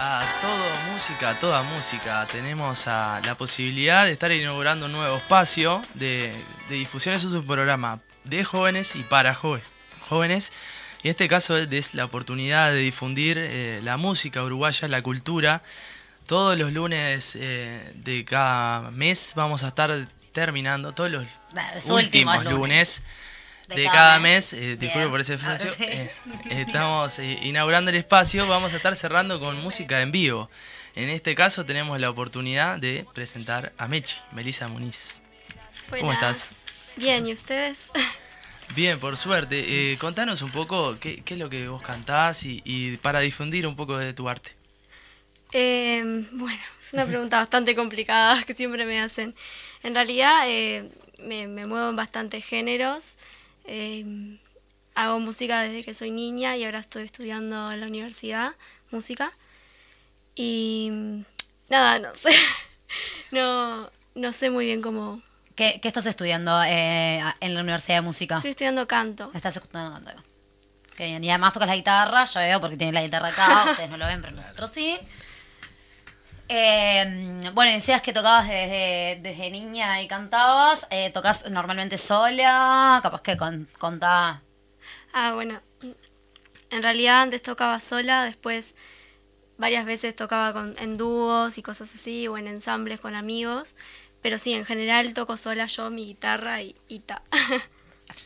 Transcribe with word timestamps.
a 0.00 0.24
todo 0.40 0.92
música, 0.94 1.30
a 1.30 1.38
toda 1.38 1.62
música. 1.62 2.26
Tenemos 2.32 2.88
a 2.88 3.20
la 3.24 3.34
posibilidad 3.34 4.04
de 4.04 4.12
estar 4.12 4.32
inaugurando 4.32 4.86
un 4.86 4.92
nuevo 4.92 5.16
espacio 5.16 5.82
de, 5.94 6.32
de 6.68 6.74
difusión. 6.76 7.14
Es 7.14 7.24
un 7.24 7.46
programa 7.46 8.00
de 8.24 8.44
jóvenes 8.44 8.96
y 8.96 9.02
para 9.02 9.34
jóvenes. 9.34 10.52
Y 11.02 11.08
en 11.08 11.10
este 11.10 11.28
caso 11.28 11.56
es 11.56 11.94
la 11.94 12.06
oportunidad 12.06 12.70
de 12.72 12.78
difundir 12.78 13.36
eh, 13.38 13.80
la 13.82 13.96
música 13.96 14.42
uruguaya, 14.42 14.88
la 14.88 15.02
cultura. 15.02 15.62
Todos 16.26 16.58
los 16.58 16.72
lunes 16.72 17.36
eh, 17.36 17.92
de 17.96 18.24
cada 18.24 18.90
mes 18.90 19.32
vamos 19.36 19.64
a 19.64 19.68
estar 19.68 20.06
terminando, 20.32 20.92
todos 20.92 21.10
los, 21.10 21.26
últimos, 21.90 22.44
lunes 22.44 23.02
de, 23.68 23.84
cada, 23.84 24.18
mes, 24.18 24.52
eh, 24.52 24.76
disculpe 24.76 25.08
por 25.08 25.20
ese 25.20 25.36
francia, 25.36 25.70
eh, 25.80 26.10
estamos 26.50 27.18
eh, 27.18 27.38
inaugurando 27.42 27.90
el 27.90 27.96
espacio, 27.96 28.46
vamos 28.46 28.72
a 28.72 28.76
estar 28.76 28.96
cerrando 28.96 29.38
con 29.40 29.60
música 29.60 30.00
en 30.00 30.10
vivo. 30.10 30.50
En 30.94 31.10
este 31.10 31.34
caso 31.34 31.64
tenemos 31.64 32.00
la 32.00 32.10
oportunidad 32.10 32.78
de 32.78 33.06
presentar 33.14 33.72
a 33.78 33.86
Mechi, 33.86 34.16
Melissa 34.32 34.68
Muniz. 34.68 35.20
¿Cómo 35.90 36.12
estás? 36.12 36.52
Bien, 36.96 37.26
¿y 37.26 37.32
ustedes? 37.34 37.92
Bien, 38.74 38.98
por 38.98 39.16
suerte. 39.16 39.96
contanos 40.00 40.42
un 40.42 40.50
poco 40.50 40.98
qué, 40.98 41.22
es 41.24 41.38
lo 41.38 41.48
que 41.48 41.68
vos 41.68 41.82
cantás 41.82 42.44
y, 42.44 42.98
para 43.02 43.20
difundir 43.20 43.66
un 43.66 43.76
poco 43.76 43.96
de 43.96 44.12
tu 44.12 44.28
arte. 44.28 44.52
bueno, 45.52 46.62
es 46.80 46.92
una 46.92 47.06
pregunta 47.06 47.36
bastante 47.40 47.74
complicada 47.74 48.42
que 48.44 48.54
siempre 48.54 48.84
me 48.86 49.00
hacen. 49.00 49.34
En 49.82 49.94
realidad 49.94 50.46
me, 51.18 51.46
me, 51.46 51.66
muevo 51.66 51.90
en 51.90 51.96
bastantes 51.96 52.44
géneros. 52.44 53.14
Em, 53.68 54.38
hago 54.94 55.20
música 55.20 55.60
desde 55.60 55.84
que 55.84 55.92
soy 55.92 56.10
niña 56.10 56.56
y 56.56 56.64
ahora 56.64 56.80
estoy 56.80 57.04
estudiando 57.04 57.70
en 57.70 57.80
la 57.80 57.86
universidad 57.86 58.52
música. 58.90 59.30
Y 60.34 60.90
nada, 61.68 61.98
no 61.98 62.14
sé. 62.14 62.30
no, 63.30 63.90
no 64.14 64.32
sé 64.32 64.48
muy 64.50 64.66
bien 64.66 64.80
cómo. 64.80 65.20
¿Qué, 65.54 65.80
estás 65.82 66.06
estudiando 66.06 66.62
eh, 66.62 67.22
en 67.40 67.54
la 67.54 67.60
Universidad 67.60 67.98
de 67.98 68.02
Música? 68.02 68.36
Estoy 68.36 68.52
estudiando 68.52 68.88
canto. 68.88 69.30
Estás 69.34 69.56
estudiando 69.56 70.02
canto. 70.02 70.22
Qué 70.96 71.04
bien. 71.06 71.22
Y 71.22 71.30
además 71.30 71.52
tocas 71.52 71.68
la 71.68 71.76
guitarra, 71.76 72.24
ya 72.24 72.40
veo 72.40 72.60
porque 72.60 72.76
tienes 72.76 72.94
la 72.94 73.02
guitarra 73.02 73.28
acá, 73.28 73.66
ustedes 73.70 73.90
no 73.90 73.98
lo 73.98 74.06
ven, 74.06 74.22
pero 74.22 74.34
nosotros 74.34 74.70
sí. 74.72 74.98
Eh, 76.48 77.50
bueno, 77.52 77.72
decías 77.72 78.00
que 78.00 78.12
tocabas 78.12 78.48
desde, 78.48 79.20
desde 79.22 79.50
niña 79.50 80.00
y 80.02 80.08
cantabas. 80.08 80.86
Eh, 80.90 81.10
¿Tocas 81.10 81.50
normalmente 81.50 81.98
sola? 81.98 83.00
Capaz 83.02 83.22
que 83.22 83.36
con, 83.36 83.68
contá. 83.78 84.40
Ah, 85.12 85.32
bueno. 85.34 85.60
En 86.70 86.82
realidad 86.82 87.22
antes 87.22 87.42
tocaba 87.42 87.80
sola, 87.80 88.24
después 88.24 88.74
varias 89.56 89.84
veces 89.86 90.14
tocaba 90.14 90.52
con, 90.52 90.76
en 90.78 90.96
dúos 90.96 91.58
y 91.58 91.62
cosas 91.62 91.92
así, 91.94 92.28
o 92.28 92.38
en 92.38 92.46
ensambles 92.46 93.00
con 93.00 93.14
amigos. 93.14 93.74
Pero 94.22 94.38
sí, 94.38 94.54
en 94.54 94.64
general 94.64 95.14
toco 95.14 95.36
sola 95.36 95.66
yo 95.66 95.90
mi 95.90 96.06
guitarra 96.06 96.62
y, 96.62 96.74
y 96.88 97.00
ta. 97.00 97.22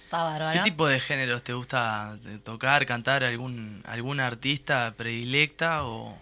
Está 0.05 0.25
bárbaro. 0.25 0.59
¿Qué 0.59 0.71
tipo 0.71 0.87
de 0.87 1.01
géneros 1.01 1.43
te 1.43 1.55
gusta 1.55 2.17
tocar, 2.45 2.87
cantar? 2.87 3.25
¿Algún, 3.25 3.83
algún 3.87 4.21
artista 4.21 4.95
predilecta 4.97 5.85
o 5.85 6.17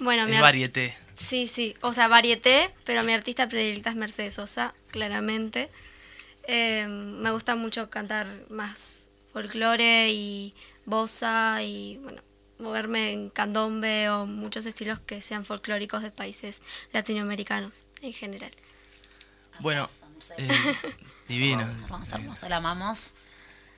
bueno, 0.00 0.26
es 0.26 0.40
varieté? 0.40 0.96
Sí, 1.28 1.46
sí, 1.46 1.76
o 1.82 1.92
sea, 1.92 2.08
varieté, 2.08 2.70
pero 2.84 3.02
mi 3.02 3.12
artista 3.12 3.48
predilecta 3.48 3.90
es 3.90 3.96
Mercedes 3.96 4.34
Sosa, 4.34 4.74
claramente. 4.90 5.68
Eh, 6.44 6.86
me 6.88 7.30
gusta 7.30 7.54
mucho 7.56 7.90
cantar 7.90 8.26
más 8.48 9.08
folclore 9.32 10.10
y 10.10 10.54
bossa 10.86 11.62
y, 11.62 11.98
bueno, 11.98 12.22
moverme 12.58 13.12
en 13.12 13.30
candombe 13.30 14.08
o 14.08 14.26
muchos 14.26 14.66
estilos 14.66 14.98
que 14.98 15.20
sean 15.20 15.44
folclóricos 15.44 16.02
de 16.02 16.10
países 16.10 16.62
latinoamericanos 16.92 17.86
en 18.02 18.12
general. 18.12 18.50
Bueno, 19.60 19.86
eh, 20.38 20.48
divino. 21.28 21.62
Hermosa, 21.62 22.16
hermosa, 22.16 22.48
la 22.48 22.56
amamos. 22.56 23.14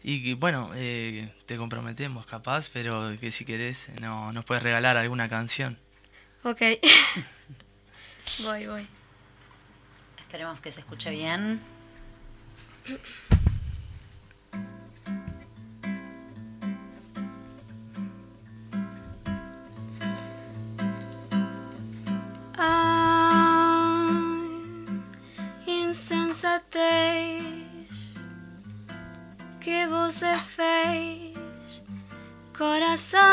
Y 0.04 0.34
bueno, 0.34 0.70
eh, 0.74 1.32
te 1.46 1.56
comprometemos 1.56 2.24
capaz, 2.24 2.70
pero 2.72 3.12
que 3.20 3.30
si 3.30 3.44
querés 3.44 3.90
no, 4.00 4.32
nos 4.32 4.44
puedes 4.44 4.62
regalar 4.62 4.96
alguna 4.96 5.28
canción. 5.28 5.76
Ok. 6.44 6.60
voy, 8.44 8.66
voy. 8.66 8.86
Esperemos 10.18 10.60
que 10.60 10.72
se 10.72 10.80
escuche 10.80 11.10
bien. 11.10 11.60
insensatez 25.92 27.42
que 29.60 29.86
você 29.86 30.38
fez, 30.38 31.34
coração 32.56 33.31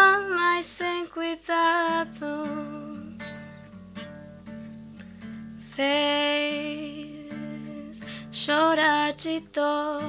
dor 9.52 10.02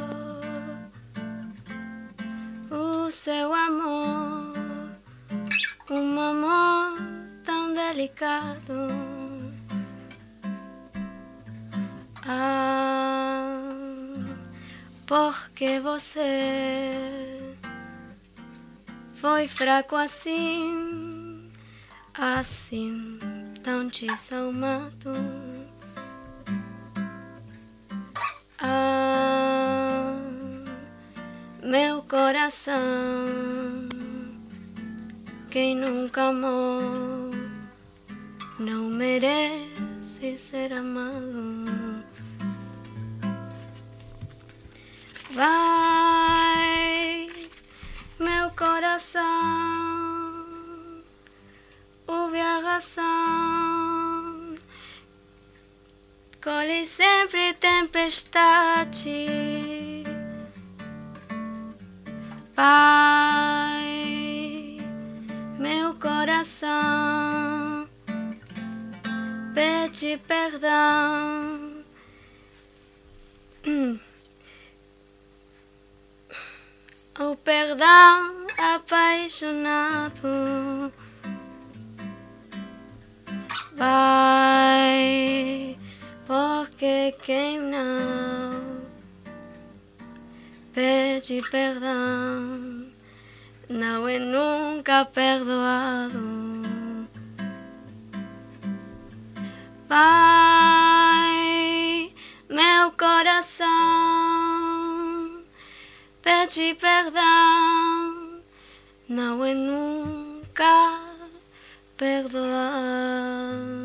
o 2.71 3.11
seu 3.11 3.55
amor, 3.55 4.55
um 5.91 6.21
amor 6.21 6.99
tão 7.45 7.73
delicado. 7.73 8.91
Ah, 12.27 13.63
porque 15.07 15.81
você 15.81 17.57
foi 19.15 19.49
fraco 19.49 19.97
assim, 19.97 21.51
assim, 22.15 23.19
tão 23.63 23.89
desalmado. 23.89 25.50
Coração, 32.51 33.89
quem 35.51 35.77
nunca 35.77 36.31
amou 36.31 37.31
não 38.59 38.87
merece 38.87 40.37
ser 40.37 40.73
amado. 40.73 42.03
Vai, 45.31 47.29
meu 48.19 48.51
coração, 48.51 49.23
ouve 52.09 52.41
a 52.41 52.59
razão 52.59 53.31
colhe 56.43 56.85
sempre 56.87 57.55
tempestade. 57.55 59.11
Pai, 62.63 63.87
meu 65.59 65.95
coração 65.95 66.69
pede 69.55 70.21
perdão. 70.29 71.83
O 77.19 77.35
perdão 77.37 78.47
apaixonado. 78.75 80.93
Vai 83.75 85.79
porque 86.27 87.15
quem 87.25 87.59
não 87.59 88.40
pede 90.81 91.43
perdão 91.51 92.87
não 93.69 94.09
é 94.09 94.19
nunca 94.19 95.05
perdoado. 95.05 96.19
Pai, 99.87 100.11
meu 102.49 102.93
coração 102.93 103.69
pede 106.23 106.75
perdão, 106.81 108.41
não 109.07 109.45
é 109.45 109.53
nunca 109.53 110.99
perdoado. 111.99 113.80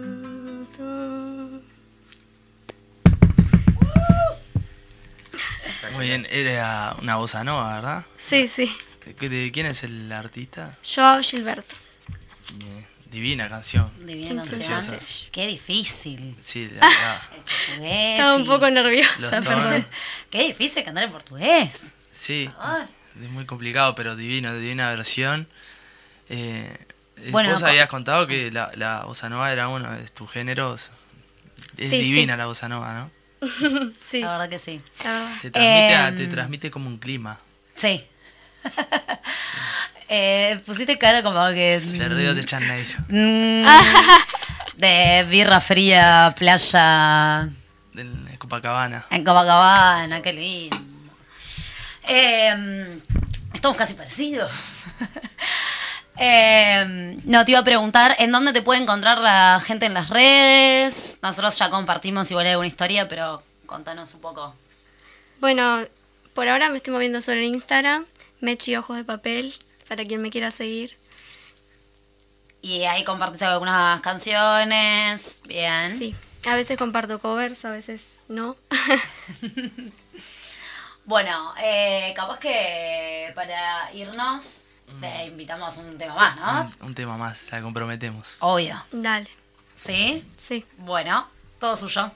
Muy 5.96 6.08
bien, 6.08 6.28
era 6.30 6.96
una 7.02 7.16
bossa 7.16 7.44
nova, 7.44 7.76
¿verdad? 7.76 8.06
Sí, 8.18 8.48
sí. 8.48 8.76
¿De, 9.20 9.52
quién 9.52 9.66
es 9.66 9.84
el 9.84 10.12
artista? 10.12 10.76
Joao 10.84 11.22
Gilberto. 11.22 11.76
divina 13.12 13.48
canción. 13.48 13.90
Divina 14.06 14.44
canción. 14.44 15.00
Qué 15.32 15.48
difícil. 15.48 16.36
Sí, 16.44 16.68
la 16.70 16.88
verdad. 16.88 17.22
El 17.32 17.42
portugués. 17.44 18.12
Estaba 18.18 18.36
un 18.36 18.46
poco 18.46 18.70
nerviosa, 18.70 19.42
perdón. 19.42 19.88
Qué 20.30 20.44
difícil 20.48 20.84
cantar 20.84 21.04
en 21.06 21.12
portugués. 21.12 21.92
Sí, 22.12 22.50
es 23.24 23.30
muy 23.30 23.46
complicado, 23.46 23.94
pero 23.96 24.16
divino, 24.16 24.54
divina 24.56 24.90
versión. 24.90 25.48
Eh, 26.30 26.76
Bueno, 27.30 27.52
vos 27.52 27.64
habías 27.64 27.88
contado 27.88 28.26
que 28.28 28.52
la, 28.52 28.72
la 28.76 29.04
bossa 29.04 29.30
nova 29.30 29.52
era 29.54 29.68
uno 29.70 29.92
de 29.92 30.04
tus 30.10 30.30
géneros. 30.32 30.90
Es 31.78 31.90
Sí, 31.90 32.00
divina 32.00 32.34
sí. 32.34 32.38
la 32.38 32.46
bossa 32.48 32.68
nova, 32.68 32.94
¿no? 32.94 33.12
Sí, 34.00 34.22
La 34.22 34.32
verdad 34.34 34.50
que 34.50 34.60
sí. 34.60 34.82
verdad. 35.04 35.38
Te 35.42 35.52
transmite, 35.52 35.96
a- 35.96 36.08
Em, 36.10 36.18
te 36.18 36.28
transmite 36.28 36.72
como 36.72 36.88
un 36.90 36.98
clima. 36.98 37.38
Sí. 37.76 38.04
eh, 40.10 40.60
pusiste 40.66 40.98
cara 40.98 41.24
como 41.24 41.46
que. 41.50 41.82
Cerreo 41.82 42.34
de 42.34 42.44
Janeiro. 42.44 42.94
Mm, 43.10 43.66
de 44.78 45.26
birra 45.30 45.62
fría, 45.62 46.34
playa 46.38 47.50
En 47.96 48.36
Copacabana. 48.38 49.06
en 49.12 49.24
Copacabana, 49.24 50.22
qué 50.22 50.34
lindo. 50.34 50.78
Eh, 52.08 53.00
estamos 53.54 53.78
casi 53.78 53.94
parecidos. 53.96 54.52
Eh, 56.18 57.18
no, 57.26 57.44
te 57.46 57.52
iba 57.52 57.60
a 57.60 57.64
preguntar, 57.64 58.16
¿en 58.20 58.32
dónde 58.32 58.54
te 58.54 58.62
puede 58.62 58.82
encontrar 58.82 59.18
la 59.18 59.62
gente 59.66 59.86
en 59.86 59.94
las 59.94 60.10
redes? 60.10 61.20
Nosotros 61.22 61.58
ya 61.58 61.70
compartimos 61.70 62.30
igual 62.32 62.48
alguna 62.48 62.68
historia, 62.68 63.08
pero 63.10 63.44
contanos 63.66 64.14
un 64.14 64.22
poco. 64.22 64.56
Bueno, 65.40 65.80
por 66.34 66.48
ahora 66.48 66.70
me 66.70 66.78
estoy 66.78 66.94
moviendo 66.94 67.22
solo 67.22 67.38
en 67.40 67.56
Instagram, 67.56 68.06
Mechi 68.40 68.76
Ojos 68.76 68.98
de 68.98 69.04
Papel, 69.04 69.54
para 69.88 70.06
quien 70.06 70.22
me 70.22 70.30
quiera 70.30 70.52
seguir. 70.52 70.98
Y 72.62 72.86
ahí 72.86 73.04
compartís 73.04 73.44
algunas 73.44 74.02
canciones, 74.02 75.44
bien. 75.46 75.96
Sí, 75.96 76.16
a 76.46 76.56
veces 76.56 76.78
comparto 76.78 77.20
covers, 77.20 77.64
a 77.66 77.72
veces 77.72 78.20
no. 78.28 78.56
Bueno, 81.06 81.54
eh, 81.62 82.14
capaz 82.16 82.40
que 82.40 83.32
para 83.36 83.94
irnos 83.94 84.75
te 85.02 85.26
invitamos 85.26 85.78
un 85.78 85.98
tema 85.98 86.16
más, 86.16 86.36
¿no? 86.38 86.62
Un, 86.82 86.88
un 86.88 86.96
tema 86.96 87.18
más, 87.18 87.52
la 87.52 87.62
comprometemos. 87.62 88.38
Obvio. 88.40 88.82
Dale, 88.92 89.30
¿Sí? 89.76 90.26
sí. 90.38 90.66
Bueno, 90.78 91.28
todo 91.60 91.76
suyo. 91.76 92.12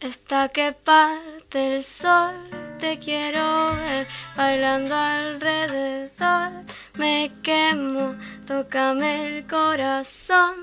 Hasta 0.00 0.48
que 0.48 0.72
parte 0.72 1.76
el 1.76 1.84
sol, 1.84 2.34
te 2.80 2.98
quiero 2.98 3.74
ver 3.76 4.06
bailando 4.36 4.94
alrededor. 4.94 6.50
Me 6.94 7.30
quemo, 7.42 8.16
tócame 8.46 9.38
el 9.38 9.46
corazón. 9.46 10.54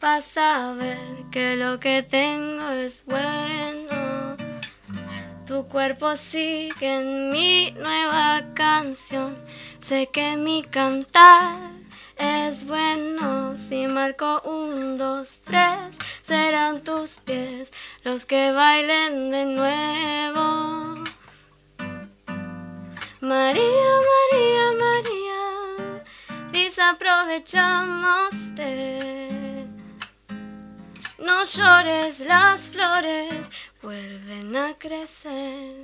Vas 0.00 0.36
a 0.36 0.72
ver 0.74 0.98
que 1.32 1.56
lo 1.56 1.80
que 1.80 2.04
tengo 2.04 2.57
es 2.72 3.04
bueno. 3.06 4.36
Tu 5.46 5.66
cuerpo 5.68 6.16
sigue 6.16 6.96
en 6.96 7.30
mi 7.32 7.70
nueva 7.72 8.42
canción. 8.54 9.36
Sé 9.78 10.08
que 10.12 10.36
mi 10.36 10.62
cantar 10.62 11.56
es 12.16 12.66
bueno. 12.66 13.56
Si 13.56 13.86
marco 13.86 14.42
un, 14.42 14.98
dos, 14.98 15.40
tres, 15.44 15.96
serán 16.22 16.84
tus 16.84 17.16
pies 17.16 17.72
los 18.04 18.26
que 18.26 18.52
bailen 18.52 19.30
de 19.30 19.46
nuevo. 19.46 20.98
María, 23.20 24.00
María, 24.10 24.72
María, 24.78 26.04
desaprovechamos 26.52 28.54
No 31.18 31.42
llores, 31.44 32.20
las 32.20 32.60
flores 32.68 33.50
vuelven 33.82 34.54
a 34.56 34.74
crecer. 34.74 35.74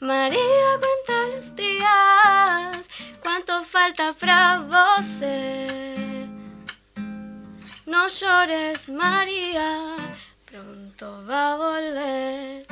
María, 0.00 0.68
cuenta 0.78 1.36
los 1.36 1.56
días, 1.56 2.76
cuánto 3.22 3.64
falta 3.64 4.12
para 4.12 4.58
vos. 4.60 5.06
No 7.86 8.08
llores, 8.08 8.88
María, 8.90 9.96
pronto 10.44 11.24
va 11.26 11.52
a 11.52 11.56
volver. 11.56 12.66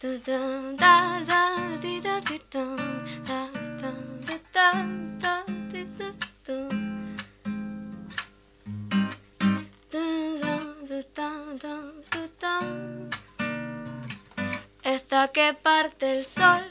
Da, 0.00 0.18
da, 0.26 0.74
da, 0.76 1.20
da, 1.26 2.20
da, 4.52 4.72
da, 5.20 5.44
Hasta 14.84 15.28
que 15.28 15.52
parte 15.52 16.16
el 16.16 16.24
sol, 16.24 16.64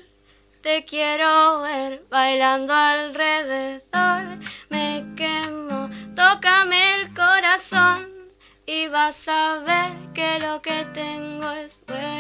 te 0.64 0.84
quiero 0.86 1.62
ver 1.62 2.02
bailando 2.10 2.74
alrededor. 2.74 4.38
Me 4.70 5.04
quemo, 5.16 5.90
tócame 6.16 7.02
el 7.02 7.14
corazón 7.14 8.08
y 8.66 8.88
vas 8.88 9.28
a 9.28 9.60
ver 9.60 9.92
que 10.16 10.40
lo 10.40 10.60
que 10.64 10.86
tengo 10.94 11.52
es 11.52 11.82
bueno. 11.86 12.17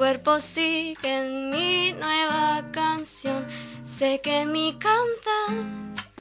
Cuerpo 0.00 0.40
sigue 0.40 0.96
en 1.04 1.50
mi 1.50 1.92
nueva 1.92 2.64
canción. 2.72 3.44
Sé 3.84 4.22
que 4.22 4.46
mi 4.46 4.78
cantar 4.78 5.66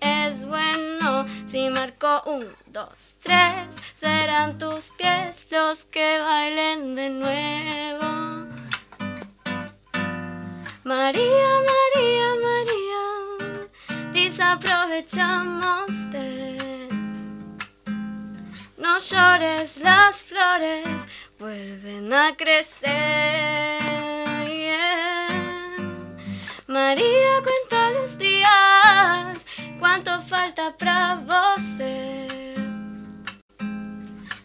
es 0.01 0.45
bueno. 0.45 1.25
Si 1.47 1.69
marco 1.69 2.21
un, 2.25 2.45
dos, 2.73 3.15
tres, 3.23 3.69
serán 3.95 4.57
tus 4.57 4.89
pies 4.97 5.37
los 5.49 5.85
que 5.85 6.19
bailen 6.19 6.95
de 6.95 7.09
nuevo. 7.09 8.47
María, 10.83 11.49
María, 11.71 12.35
María, 12.49 13.05
desaprovechamos 14.11 16.11
de 16.11 16.89
no 18.77 18.97
llores, 18.97 19.77
las 19.77 20.21
flores 20.21 21.07
vuelven 21.39 22.13
a 22.13 22.35
crecer. 22.35 23.79
María, 26.67 27.41
cuenta 27.43 27.91
los 27.99 28.17
días, 28.17 29.45
cuánto 29.79 30.21
falta 30.21 30.75
para 30.77 31.15
vos. 31.15 31.63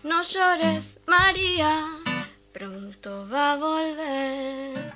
No 0.02 0.22
llores, 0.22 1.00
María, 1.06 1.86
pronto 2.52 3.28
va 3.28 3.52
a 3.52 3.56
volver. 3.56 4.94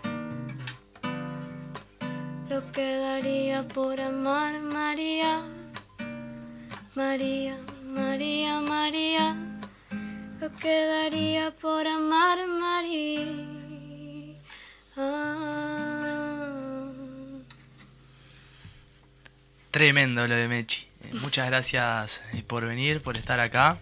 Lo 2.49 2.73
que 2.73 2.97
daría 2.97 3.67
por 3.69 4.01
amar, 4.01 4.59
María. 4.61 5.43
María, 6.95 7.57
María, 7.85 8.61
María, 8.61 9.37
lo 10.49 10.59
que 10.59 10.87
daría 10.87 11.51
por 11.51 11.87
amar 11.87 12.39
María. 12.47 13.27
Tremendo 19.71 20.27
lo 20.27 20.35
de 20.35 20.49
Mechi. 20.49 20.87
Eh, 21.05 21.15
Muchas 21.15 21.47
gracias 21.47 22.23
eh, 22.33 22.43
por 22.47 22.65
venir, 22.67 23.03
por 23.03 23.17
estar 23.17 23.39
acá. 23.41 23.79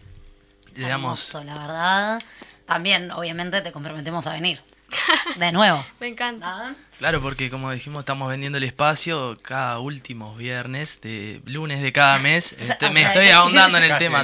Le 0.75 0.89
damos 0.89 1.35
Hermoso, 1.35 1.45
la 1.45 1.61
verdad. 1.61 2.23
También, 2.67 3.11
obviamente, 3.13 3.63
te 3.63 3.73
comprometemos 3.73 4.27
a 4.27 4.33
venir. 4.33 4.61
De 5.37 5.53
nuevo. 5.53 5.85
Me 6.01 6.09
encanta. 6.09 6.47
¿Ah? 6.49 6.75
Claro, 6.99 7.21
porque 7.21 7.51
como 7.51 7.71
dijimos, 7.71 8.01
estamos 8.01 8.29
vendiendo 8.29 8.59
el 8.59 8.65
espacio 8.65 9.39
cada 9.43 9.79
último 9.81 10.35
viernes, 10.35 11.01
de 11.01 11.41
lunes 11.45 11.83
de 11.83 11.93
cada 11.93 12.19
mes. 12.19 12.57
O 12.61 12.65
sea, 12.65 12.75
Este, 12.75 12.87
o 12.87 12.93
me 12.93 13.01
sea, 13.01 13.09
estoy 13.09 13.29
ahondando 13.31 13.79
en 13.79 13.85
el 13.85 13.99
tema 13.99 14.23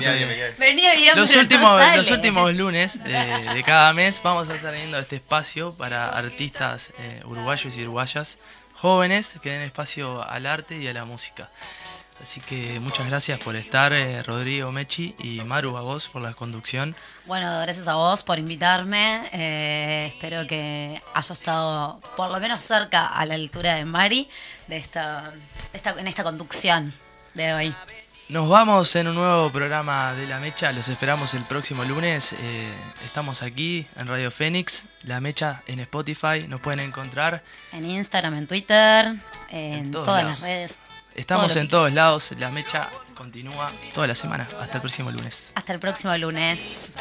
venía 0.59 0.95
bien, 0.95 1.17
Los 1.17 1.35
últimos, 1.37 1.79
no 1.79 1.97
los 1.97 2.11
últimos 2.11 2.55
lunes 2.55 3.03
de, 3.03 3.13
de 3.13 3.63
cada 3.63 3.93
mes 3.93 4.21
vamos 4.23 4.49
a 4.49 4.55
estar 4.55 4.73
teniendo 4.73 4.99
este 4.99 5.17
espacio 5.17 5.75
para 5.75 6.09
artistas 6.09 6.93
eh, 6.99 7.21
uruguayos 7.25 7.77
y 7.77 7.83
uruguayas 7.83 8.39
jóvenes 8.75 9.37
que 9.43 9.51
den 9.51 9.63
espacio 9.63 10.29
al 10.29 10.47
arte 10.47 10.79
y 10.79 10.89
a 10.89 10.93
la 10.93 11.05
música. 11.05 11.51
Así 12.21 12.41
que 12.41 12.79
muchas 12.79 13.09
gracias 13.09 13.41
por 13.41 13.57
estar, 13.57 13.93
eh, 13.93 14.23
Rodrigo 14.23 14.71
Mechi 14.71 15.15
y 15.19 15.41
Maru, 15.41 15.77
a 15.77 15.81
vos 15.83 16.09
por 16.09 16.23
la 16.23 16.35
conducción. 16.35 16.95
Bueno, 17.27 17.61
gracias 17.63 17.89
a 17.89 17.95
vos 17.97 18.23
por 18.23 18.39
invitarme. 18.39 19.29
Eh, 19.33 20.13
espero 20.15 20.47
que 20.47 21.01
haya 21.15 21.33
estado 21.33 22.01
por 22.17 22.31
lo 22.31 22.39
menos 22.39 22.61
cerca 22.61 23.09
a 23.09 23.27
la 23.27 23.35
altura 23.35 23.75
de 23.75 23.85
Mari 23.85 24.29
de 24.69 24.77
esta, 24.77 25.33
esta- 25.73 25.99
en 25.99 26.07
esta 26.07 26.23
conducción 26.23 26.93
de 27.35 27.55
hoy. 27.55 27.75
Nos 28.29 28.49
vamos 28.49 28.95
en 28.97 29.09
un 29.09 29.17
nuevo 29.17 29.51
programa 29.51 30.15
de 30.15 30.27
La 30.27 30.39
Mecha. 30.39 30.71
Los 30.73 30.89
esperamos 30.89 31.35
el 31.35 31.43
próximo 31.43 31.83
lunes. 31.85 32.35
Eh, 32.35 32.73
estamos 33.05 33.43
aquí 33.43 33.87
en 33.97 34.07
Radio 34.07 34.31
Fénix, 34.31 34.85
La 35.03 35.21
Mecha 35.21 35.63
en 35.67 35.81
Spotify. 35.81 36.47
Nos 36.49 36.61
pueden 36.61 36.81
encontrar. 36.81 37.43
En 37.73 37.85
Instagram, 37.85 38.35
en 38.35 38.47
Twitter, 38.47 39.17
en, 39.51 39.91
todas 39.91 40.25
las 40.25 40.41
redes. 40.41 40.81
Estamos 41.15 41.57
en 41.57 41.69
todos 41.69 41.93
lados. 41.93 42.33
La 42.39 42.51
Mecha 42.51 42.89
continúa 43.15 43.71
toda 43.95 44.07
la 44.07 44.15
semana. 44.15 44.47
Hasta 44.61 44.77
el 44.77 44.81
próximo 44.81 45.11
lunes. 45.11 45.53
Hasta 45.55 45.73
el 45.73 45.79
próximo 45.79 46.17
lunes. 46.17 46.93